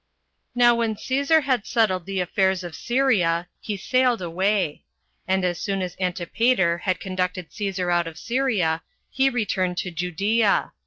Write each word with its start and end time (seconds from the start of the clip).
1. 0.55 0.59
Now 0.65 0.73
when 0.73 0.95
Cæsar 0.95 1.43
had 1.43 1.67
settled 1.67 2.07
the 2.07 2.19
affairs 2.21 2.63
of 2.63 2.73
Syria, 2.75 3.47
he 3.59 3.77
sailed 3.77 4.19
away. 4.19 4.83
And 5.27 5.45
as 5.45 5.59
soon 5.61 5.83
as 5.83 5.95
Antipater 5.99 6.79
had 6.79 6.99
conducted 6.99 7.51
Cæsar 7.51 7.93
out 7.93 8.07
of 8.07 8.17
Syria, 8.17 8.81
he 9.11 9.29
returned 9.29 9.77
to 9.77 9.91
Judea. 9.91 10.71